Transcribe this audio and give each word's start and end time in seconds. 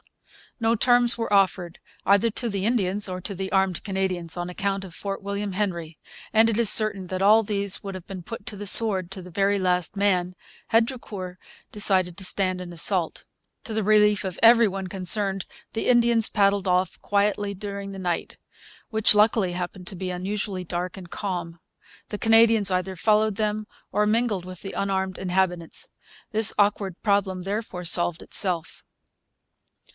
No 0.59 0.75
terms 0.75 1.17
were 1.17 1.31
offered 1.33 1.79
either 2.05 2.29
to 2.31 2.49
the 2.49 2.65
Indians 2.65 3.09
or 3.09 3.19
to 3.21 3.33
the 3.35 3.51
armed 3.51 3.83
Canadians, 3.83 4.35
on 4.37 4.47
account 4.49 4.83
of 4.83 4.93
Fort 4.95 5.21
William 5.23 5.53
Henry; 5.53 5.97
and 6.33 6.49
it 6.51 6.59
is 6.59 6.69
certain 6.71 7.07
that 7.07 7.21
all 7.21 7.41
these 7.41 7.83
would 7.83 7.95
have 7.95 8.05
been 8.05 8.21
put 8.23 8.45
to 8.47 8.55
the 8.55 8.67
sword, 8.67 9.09
to 9.11 9.23
the 9.23 9.31
very 9.31 9.57
last 9.57 9.95
man, 9.95 10.35
had 10.67 10.85
Drucour 10.87 11.37
decided 11.71 12.17
to 12.17 12.25
stand 12.25 12.61
an 12.61 12.73
assault. 12.73 13.25
To 13.63 13.73
the 13.73 13.83
relief 13.83 14.23
of 14.23 14.39
every 14.43 14.67
one 14.67 14.85
concerned 14.87 15.45
the 15.73 15.87
Indians 15.87 16.29
paddled 16.29 16.67
off 16.67 16.99
quietly 17.01 17.53
during 17.55 17.91
the 17.91 17.99
night, 17.99 18.37
which 18.89 19.13
luckily 19.15 19.53
happened 19.53 19.87
to 19.87 19.95
be 19.95 20.11
unusually 20.11 20.63
dark 20.63 20.95
and 20.95 21.09
calm. 21.09 21.59
The 22.09 22.19
Canadians 22.19 22.69
either 22.69 22.95
followed 22.95 23.35
them 23.35 23.65
or 23.91 24.05
mingled 24.05 24.45
with 24.45 24.61
the 24.61 24.73
unarmed 24.73 25.17
inhabitants. 25.19 25.89
This 26.31 26.53
awkward 26.57 27.01
problem 27.03 27.43
therefore 27.43 27.83
solved 27.83 28.21
itself. 28.23 28.83